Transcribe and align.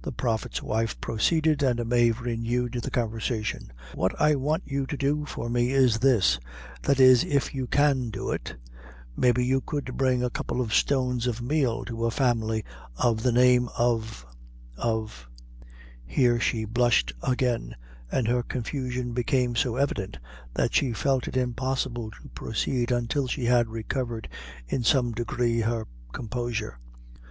The 0.00 0.10
prophet's 0.10 0.62
wife 0.62 0.98
proceeded, 1.02 1.62
and 1.62 1.84
Mave 1.86 2.22
renewed 2.22 2.80
the 2.82 2.90
conversation. 2.90 3.74
"What 3.94 4.18
I 4.18 4.34
want 4.34 4.62
you 4.64 4.86
to 4.86 4.96
do 4.96 5.26
for 5.26 5.50
me 5.50 5.70
is 5.72 5.98
this 5.98 6.38
that 6.84 6.98
is 6.98 7.24
if 7.24 7.54
you 7.54 7.66
can 7.66 8.08
do 8.08 8.30
it 8.30 8.56
maybe 9.18 9.44
you 9.44 9.60
could 9.60 9.98
bring 9.98 10.24
a 10.24 10.30
couple 10.30 10.62
of 10.62 10.72
stones 10.72 11.26
of 11.26 11.42
meal 11.42 11.84
to 11.84 12.06
a 12.06 12.10
family 12.10 12.64
of 12.96 13.22
the 13.22 13.32
name 13.32 13.68
of 13.76 14.24
of" 14.78 15.28
here 16.06 16.40
she 16.40 16.64
blushed 16.64 17.12
again, 17.22 17.76
and 18.10 18.28
her 18.28 18.42
confusion 18.42 19.12
became 19.12 19.54
so 19.54 19.76
evident 19.76 20.16
that 20.54 20.72
she 20.72 20.94
felt 20.94 21.28
it 21.28 21.36
impossible 21.36 22.10
to 22.12 22.30
proceed 22.34 22.90
until 22.90 23.26
she 23.26 23.44
had 23.44 23.68
recovered 23.68 24.26
in 24.66 24.82
some 24.82 25.12
degree 25.12 25.60
her 25.60 25.86
composure. 26.14 26.78